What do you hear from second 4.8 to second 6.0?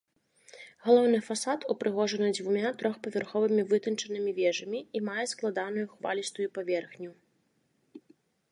і мае складаную